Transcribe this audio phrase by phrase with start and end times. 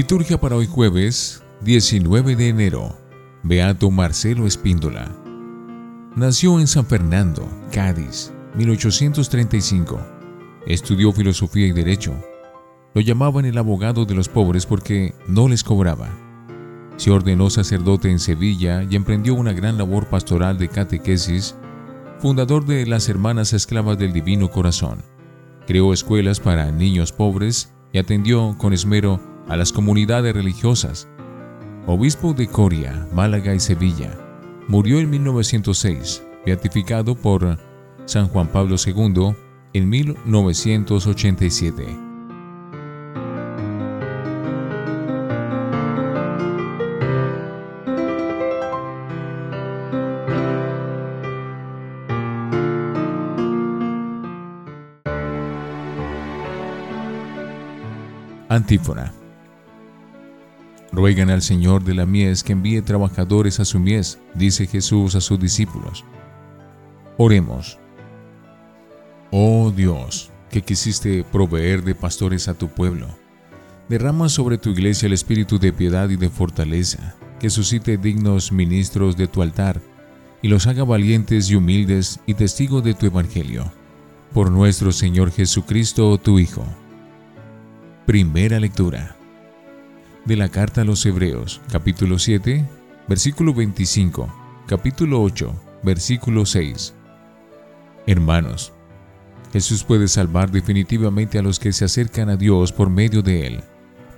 [0.00, 2.96] Liturgia para hoy jueves 19 de enero.
[3.42, 5.14] Beato Marcelo Espíndola.
[6.16, 10.00] Nació en San Fernando, Cádiz, 1835.
[10.66, 12.14] Estudió filosofía y derecho.
[12.94, 16.08] Lo llamaban el abogado de los pobres porque no les cobraba.
[16.96, 21.56] Se ordenó sacerdote en Sevilla y emprendió una gran labor pastoral de catequesis,
[22.20, 25.02] fundador de las Hermanas Esclavas del Divino Corazón.
[25.66, 31.08] Creó escuelas para niños pobres y atendió con esmero a las comunidades religiosas.
[31.86, 34.16] Obispo de Coria, Málaga y Sevilla,
[34.68, 37.58] murió en 1906, beatificado por
[38.06, 39.34] San Juan Pablo II
[39.72, 41.84] en 1987.
[58.48, 59.19] Antífona.
[60.92, 65.20] Ruegan al Señor de la mies que envíe trabajadores a su mies, dice Jesús a
[65.20, 66.04] sus discípulos.
[67.16, 67.78] Oremos.
[69.30, 73.06] Oh Dios, que quisiste proveer de pastores a tu pueblo,
[73.88, 79.16] derrama sobre tu iglesia el espíritu de piedad y de fortaleza, que suscite dignos ministros
[79.16, 79.80] de tu altar,
[80.42, 83.72] y los haga valientes y humildes y testigos de tu evangelio.
[84.32, 86.64] Por nuestro Señor Jesucristo, tu Hijo
[88.06, 89.19] Primera lectura
[90.30, 92.64] de la carta a los Hebreos, capítulo 7,
[93.08, 94.32] versículo 25,
[94.68, 96.94] capítulo 8, versículo 6.
[98.06, 98.72] Hermanos,
[99.52, 103.60] Jesús puede salvar definitivamente a los que se acercan a Dios por medio de Él,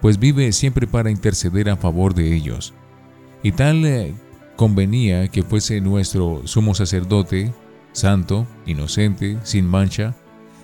[0.03, 2.75] pues vive siempre para interceder a favor de ellos.
[3.43, 4.13] Y tal eh,
[4.57, 7.55] convenía que fuese nuestro sumo sacerdote,
[7.93, 10.15] santo, inocente, sin mancha,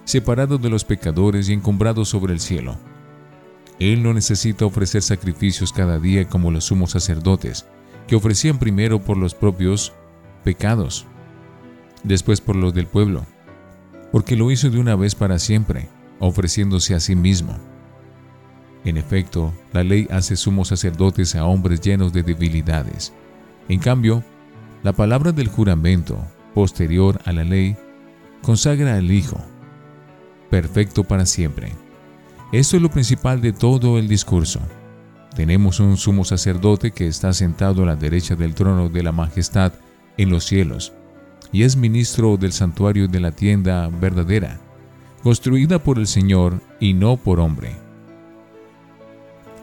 [0.05, 2.77] separado de los pecadores y encumbrado sobre el cielo
[3.79, 7.67] él no necesita ofrecer sacrificios cada día como los sumos sacerdotes,
[8.07, 9.93] que ofrecían primero por los propios
[10.43, 11.07] pecados,
[12.03, 13.25] después por los del pueblo,
[14.11, 17.57] porque lo hizo de una vez para siempre, ofreciéndose a sí mismo.
[18.85, 23.13] En efecto, la ley hace sumos sacerdotes a hombres llenos de debilidades.
[23.69, 24.25] En cambio,
[24.83, 26.19] la palabra del juramento,
[26.55, 27.77] posterior a la ley,
[28.43, 29.39] consagra al Hijo,
[30.51, 31.73] perfecto para siempre
[32.53, 34.61] esto es lo principal de todo el discurso.
[35.37, 39.73] Tenemos un sumo sacerdote que está sentado a la derecha del trono de la majestad
[40.17, 40.93] en los cielos,
[41.53, 44.59] y es ministro del santuario de la tienda verdadera,
[45.23, 47.77] construida por el Señor y no por hombre.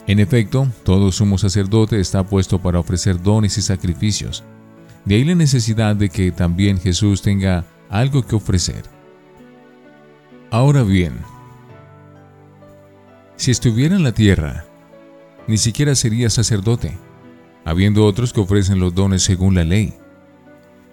[0.06, 4.44] En efecto, todo sumo sacerdote está puesto para ofrecer dones y sacrificios.
[5.04, 8.84] De ahí la necesidad de que también Jesús tenga algo que ofrecer.
[10.50, 11.14] Ahora bien,
[13.36, 14.64] si estuviera en la tierra,
[15.46, 16.96] ni siquiera sería sacerdote,
[17.64, 19.94] habiendo otros que ofrecen los dones según la ley.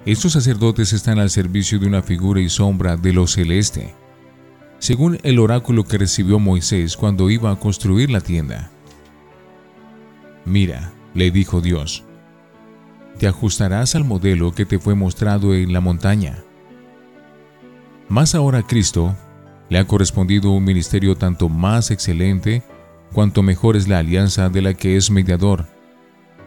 [0.06, 3.94] Estos sacerdotes están al servicio de una figura y sombra de lo celeste,
[4.80, 8.70] según el oráculo que recibió Moisés cuando iba a construir la tienda.
[10.46, 12.04] Mira, le dijo Dios,
[13.18, 16.44] te ajustarás al modelo que te fue mostrado en la montaña.
[18.10, 19.16] Más ahora Cristo,
[19.70, 22.64] le ha correspondido un ministerio tanto más excelente
[23.14, 25.68] cuanto mejor es la alianza de la que es mediador,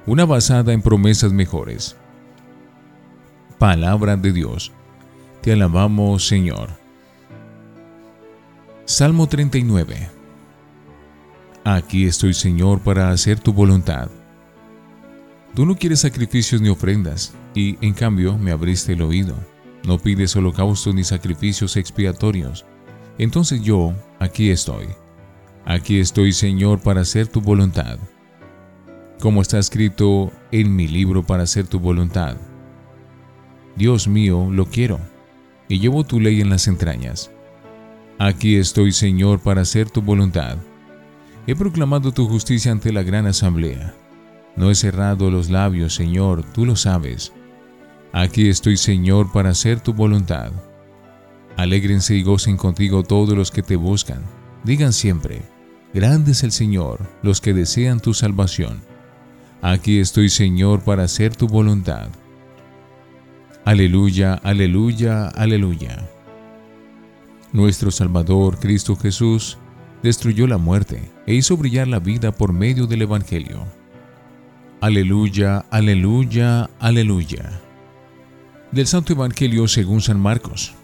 [0.07, 1.97] una basada en promesas mejores.
[3.59, 4.73] Palabra de Dios.
[5.41, 6.71] Te alabamos, Señor.
[8.85, 10.11] Salmo 39.
[11.65, 14.09] Aquí estoy, Señor, para hacer tu voluntad.
[15.55, 19.35] Tú no quieres sacrificios ni ofrendas, y en cambio me abriste el oído.
[19.85, 22.67] No pides holocaustos ni sacrificios expiatorios.
[23.19, 24.87] Entonces yo, aquí estoy.
[25.65, 27.99] Aquí estoy, Señor, para hacer tu voluntad.
[29.21, 32.37] Como está escrito en mi libro para hacer tu voluntad.
[33.75, 35.01] Dios mío, lo quiero,
[35.69, 37.31] y llevo tu ley en las entrañas.
[38.19, 40.57] Aquí estoy, Señor, para hacer tu voluntad.
[41.47, 43.95] He proclamado tu justicia ante la gran asamblea.
[44.57, 47.33] No he cerrado los labios, Señor, tú lo sabes.
[48.13, 50.53] Aquí estoy, Señor, para hacer tu voluntad.
[51.57, 54.23] Alégrense y gocen contigo todos los que te buscan.
[54.63, 55.41] Digan siempre,
[55.95, 58.83] grande es el Señor, los que desean tu salvación.
[59.63, 62.09] Aquí estoy, Señor, para hacer tu voluntad.
[63.65, 66.07] Aleluya, aleluya, aleluya.
[67.53, 69.57] Nuestro Salvador, Cristo Jesús,
[70.03, 73.65] destruyó la muerte e hizo brillar la vida por medio del Evangelio.
[74.83, 77.61] Aleluya, aleluya, aleluya.
[78.73, 80.75] Del Santo Evangelio según San Marcos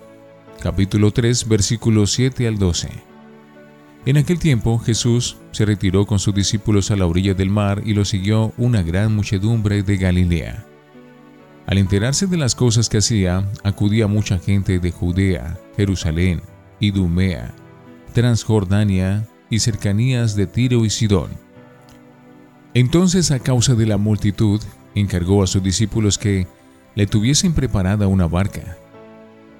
[0.62, 2.88] capítulo 3, versículos 7 al 12.
[4.06, 7.94] En aquel tiempo Jesús se retiró con sus discípulos a la orilla del mar y
[7.94, 10.64] lo siguió una gran muchedumbre de Galilea.
[11.66, 16.42] Al enterarse de las cosas que hacía, acudía mucha gente de Judea, Jerusalén,
[16.78, 17.52] Idumea,
[18.12, 21.30] Transjordania y cercanías de Tiro y Sidón.
[22.72, 24.60] Entonces, a causa de la multitud,
[24.94, 26.46] encargó a sus discípulos que
[26.94, 28.76] le tuviesen preparada una barca,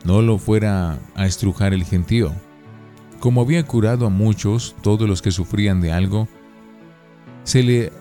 [0.04, 2.32] no lo fuera a estrujar el gentío.
[3.20, 6.28] Como había curado a muchos, todos los que sufrían de algo,
[7.44, 7.92] se le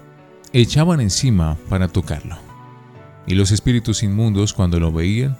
[0.54, 2.38] echaban encima para tocarlo.
[3.28, 5.38] Y los espíritus inmundos, cuando lo veían,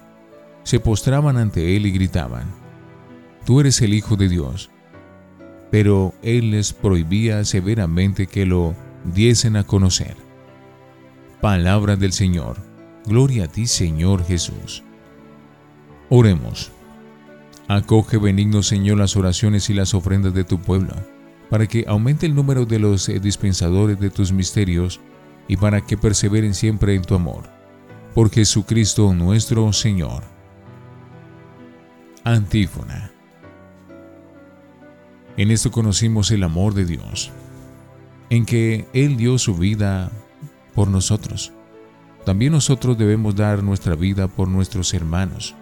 [0.64, 2.62] se postraban ante él y gritaban,
[3.46, 4.70] Tú eres el Hijo de Dios.
[5.72, 8.76] Pero él les prohibía severamente que lo
[9.06, 10.16] diesen a conocer.
[11.40, 12.58] Palabra del Señor.
[13.06, 14.84] Gloria a ti, Señor Jesús.
[16.14, 16.74] Oremos.
[17.70, 20.94] Acoge, benigno Señor, las oraciones y las ofrendas de tu pueblo,
[21.50, 25.00] para que aumente el número de los dispensadores de tus misterios
[25.48, 27.44] y para que perseveren siempre en tu amor.
[28.14, 30.24] Por Jesucristo nuestro Señor.
[32.26, 33.14] Antífona.
[35.38, 37.32] En esto conocimos el amor de Dios,
[38.30, 40.12] en que Él dio su vida
[40.76, 41.54] por nosotros.
[42.26, 45.56] También nosotros debemos dar nuestra vida por nuestros hermanos.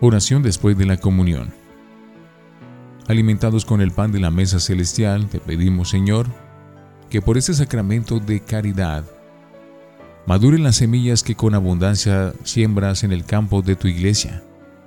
[0.00, 1.52] Oración después de la comunión.
[3.06, 6.26] Alimentados con el pan de la mesa celestial, te pedimos, Señor,
[7.10, 9.04] que por este sacramento de caridad
[10.26, 14.42] maduren las semillas que con abundancia siembras en el campo de tu iglesia,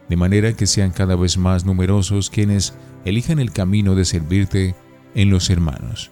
[0.09, 2.73] de manera que sean cada vez más numerosos quienes
[3.05, 4.75] elijan el camino de servirte
[5.15, 6.11] en los hermanos.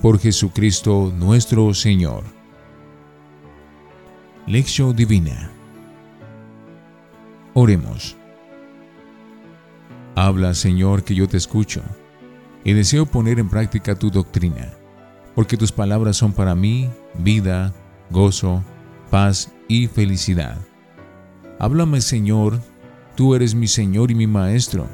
[0.00, 2.24] Por Jesucristo nuestro Señor.
[4.46, 5.53] Lección Divina.
[7.56, 8.16] Oremos.
[10.16, 11.82] Habla, Señor, que yo te escucho,
[12.64, 14.72] y deseo poner en práctica tu doctrina,
[15.36, 17.72] porque tus palabras son para mí vida,
[18.10, 18.64] gozo,
[19.08, 20.58] paz y felicidad.
[21.60, 22.58] Háblame, Señor,
[23.14, 24.88] tú eres mi Señor y mi Maestro,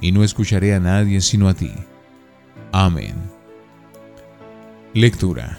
[0.00, 1.72] y no escucharé a nadie sino a ti.
[2.70, 3.16] Amén.
[4.92, 5.58] Lectura.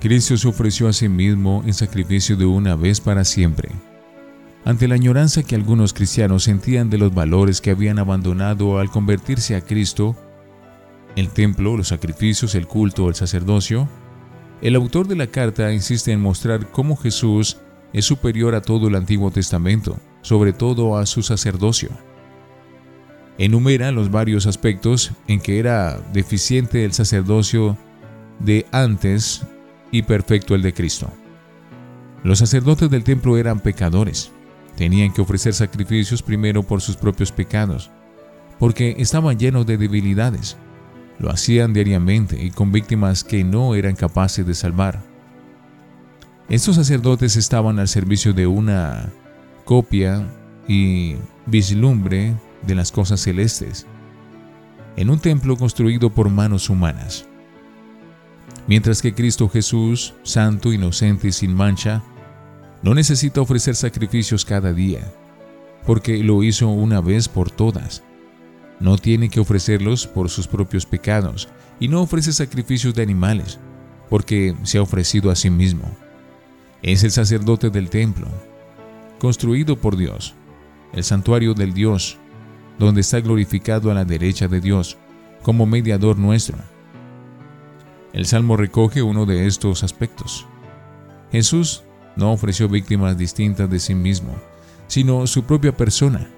[0.00, 3.70] Cristo se ofreció a sí mismo en sacrificio de una vez para siempre
[4.64, 9.56] ante la añoranza que algunos cristianos sentían de los valores que habían abandonado al convertirse
[9.56, 10.16] a Cristo,
[11.16, 13.88] el templo, los sacrificios, el culto, el sacerdocio,
[14.60, 17.58] el autor de la carta insiste en mostrar cómo Jesús
[17.92, 21.90] es superior a todo el Antiguo Testamento, sobre todo a su sacerdocio.
[23.38, 27.78] Enumera los varios aspectos en que era deficiente el sacerdocio
[28.40, 29.42] de antes
[29.92, 31.10] y perfecto el de Cristo.
[32.24, 34.32] Los sacerdotes del templo eran pecadores,
[34.78, 37.90] Tenían que ofrecer sacrificios primero por sus propios pecados,
[38.60, 40.56] porque estaban llenos de debilidades.
[41.18, 45.02] Lo hacían diariamente y con víctimas que no eran capaces de salvar.
[46.48, 49.10] Estos sacerdotes estaban al servicio de una
[49.64, 50.24] copia
[50.68, 51.16] y
[51.46, 53.84] vislumbre de las cosas celestes,
[54.94, 57.26] en un templo construido por manos humanas.
[58.68, 62.00] Mientras que Cristo Jesús, santo, inocente y sin mancha,
[62.82, 65.00] no necesita ofrecer sacrificios cada día,
[65.86, 68.02] porque lo hizo una vez por todas.
[68.80, 71.48] No tiene que ofrecerlos por sus propios pecados
[71.80, 73.58] y no ofrece sacrificios de animales,
[74.08, 75.90] porque se ha ofrecido a sí mismo.
[76.82, 78.28] Es el sacerdote del templo,
[79.18, 80.34] construido por Dios,
[80.92, 82.18] el santuario del Dios,
[82.78, 84.96] donde está glorificado a la derecha de Dios,
[85.42, 86.58] como mediador nuestro.
[88.12, 90.46] El Salmo recoge uno de estos aspectos.
[91.32, 91.82] Jesús
[92.18, 94.34] no ofreció víctimas distintas de sí mismo,
[94.88, 96.28] sino su propia persona.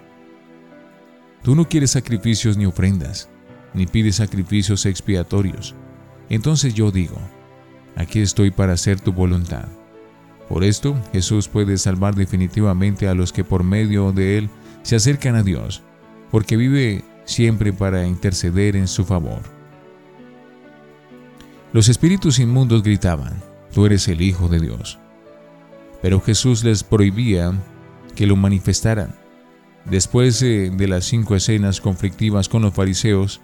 [1.43, 3.31] Tú no quieres sacrificios ni ofrendas,
[3.73, 5.75] ni pides sacrificios expiatorios.
[6.29, 7.17] Entonces yo digo,
[7.97, 9.69] aquí estoy para hacer tu voluntad.
[10.51, 14.51] Por esto Jesús puede salvar definitivamente a los que por medio de Él
[14.83, 15.83] se acercan a Dios,
[16.31, 19.41] porque vive siempre para interceder en su favor.
[21.73, 25.00] Los espíritus inmundos gritaban, Tú eres el Hijo de Dios.
[26.03, 27.53] Pero Jesús les prohibía
[28.15, 29.15] que lo manifestaran.
[29.85, 33.41] Después de las cinco escenas conflictivas con los fariseos,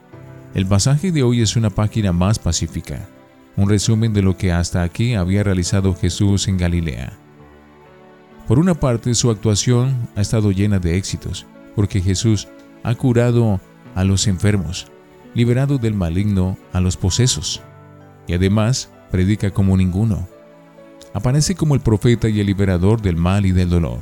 [0.55, 3.09] el pasaje de hoy es una página más pacífica,
[3.57, 7.13] un resumen de lo que hasta aquí había realizado Jesús en Galilea.
[8.47, 12.49] Por una parte, su actuación ha estado llena de éxitos, porque Jesús
[12.85, 13.61] ha curado
[13.95, 14.87] a los enfermos,
[15.35, 17.63] liberado del maligno a los posesos,
[18.27, 20.29] y además predica como ninguno
[21.17, 24.01] aparece como el profeta y el liberador del mal y del dolor.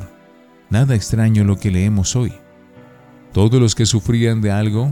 [0.69, 2.33] Nada extraño lo que leemos hoy.
[3.33, 4.91] Todos los que sufrían de algo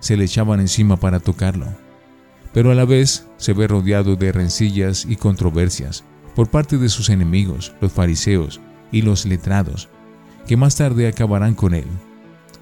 [0.00, 1.66] se le echaban encima para tocarlo,
[2.52, 6.02] pero a la vez se ve rodeado de rencillas y controversias
[6.34, 9.88] por parte de sus enemigos, los fariseos y los letrados,
[10.48, 11.86] que más tarde acabarán con él.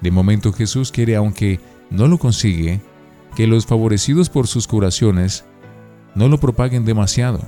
[0.01, 2.79] De momento Jesús quiere, aunque no lo consigue,
[3.35, 5.45] que los favorecidos por sus curaciones
[6.13, 7.41] no lo propaguen demasiado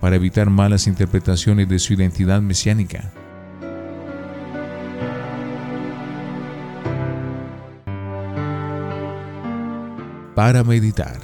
[0.00, 3.12] para evitar malas interpretaciones de su identidad mesiánica.
[10.34, 11.18] Para meditar.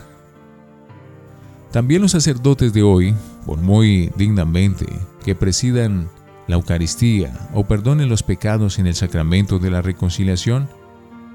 [1.71, 3.15] También los sacerdotes de hoy,
[3.47, 4.87] por muy dignamente
[5.25, 6.09] que presidan
[6.47, 10.69] la Eucaristía o perdonen los pecados en el sacramento de la reconciliación,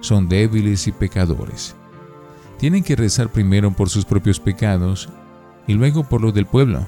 [0.01, 1.75] son débiles y pecadores
[2.57, 5.09] tienen que rezar primero por sus propios pecados
[5.67, 6.85] y luego por los del pueblo.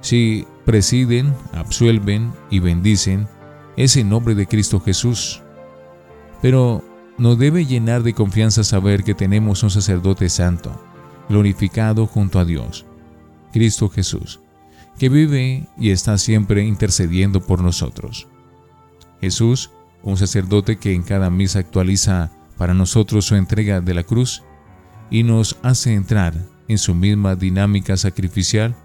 [0.00, 3.28] Si presiden, absuelven y bendicen,
[3.76, 5.42] es en nombre de Cristo Jesús.
[6.42, 6.84] Pero
[7.18, 10.80] nos debe llenar de confianza saber que tenemos un sacerdote santo,
[11.28, 12.86] glorificado junto a Dios,
[13.52, 14.40] Cristo Jesús,
[14.98, 18.28] que vive y está siempre intercediendo por nosotros.
[19.20, 19.70] Jesús,
[20.02, 24.42] un sacerdote que en cada misa actualiza para nosotros su entrega de la cruz
[25.10, 26.34] y nos hace entrar
[26.68, 28.76] en su misma dinámica sacrificial,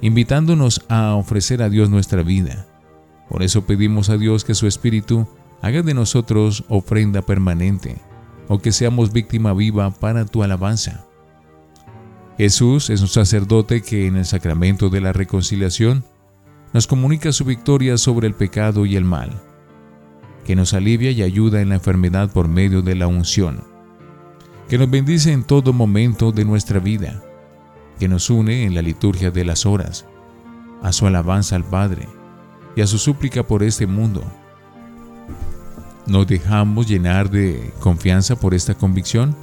[0.00, 2.66] invitándonos a ofrecer a Dios nuestra vida.
[3.28, 5.26] Por eso pedimos a Dios que su Espíritu
[5.62, 7.96] haga de nosotros ofrenda permanente,
[8.48, 11.06] o que seamos víctima viva para tu alabanza.
[12.36, 16.04] Jesús es un sacerdote que en el sacramento de la reconciliación
[16.72, 19.40] nos comunica su victoria sobre el pecado y el mal
[20.44, 23.64] que nos alivia y ayuda en la enfermedad por medio de la unción,
[24.68, 27.22] que nos bendice en todo momento de nuestra vida,
[27.98, 30.06] que nos une en la liturgia de las horas,
[30.82, 32.08] a su alabanza al Padre
[32.76, 34.22] y a su súplica por este mundo.
[36.06, 39.36] ¿Nos dejamos llenar de confianza por esta convicción?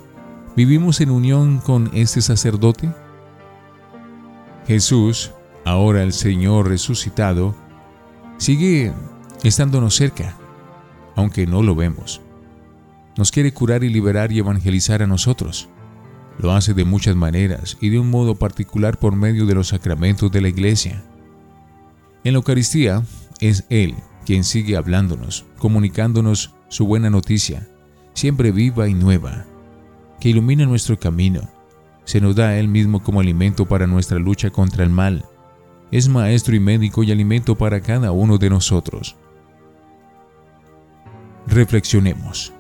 [0.56, 2.94] ¿Vivimos en unión con este sacerdote?
[4.68, 5.32] Jesús,
[5.66, 7.56] ahora el Señor resucitado,
[8.38, 8.94] sigue
[9.44, 10.36] estándonos cerca
[11.16, 12.22] aunque no lo vemos.
[13.18, 15.70] Nos quiere curar y liberar y evangelizar a nosotros.
[16.42, 20.32] Lo hace de muchas maneras y de un modo particular por medio de los sacramentos
[20.32, 21.04] de la iglesia.
[22.24, 23.04] En la Eucaristía
[23.40, 23.96] es Él
[24.26, 27.68] quien sigue hablándonos, comunicándonos su buena noticia,
[28.14, 29.46] siempre viva y nueva,
[30.20, 31.42] que ilumina nuestro camino.
[32.06, 35.26] Se nos da Él mismo como alimento para nuestra lucha contra el mal.
[35.92, 39.16] Es maestro y médico y alimento para cada uno de nosotros.
[41.46, 42.54] Reflexionemos.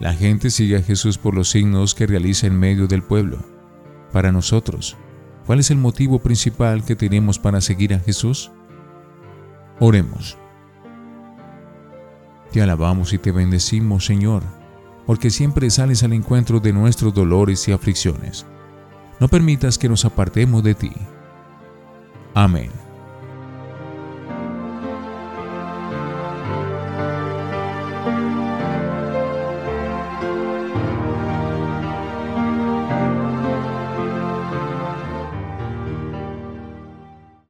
[0.00, 3.38] La gente sigue a Jesús por los signos que realiza en medio del pueblo.
[4.12, 4.96] Para nosotros,
[5.44, 8.50] ¿cuál es el motivo principal que tenemos para seguir a Jesús?
[9.78, 10.38] Oremos.
[12.50, 14.42] Te alabamos y te bendecimos, Señor,
[15.04, 18.46] porque siempre sales al encuentro de nuestros dolores y aflicciones.
[19.20, 20.92] No permitas que nos apartemos de ti.
[22.32, 22.70] Amén.